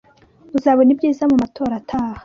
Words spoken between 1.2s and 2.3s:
mu matora ataha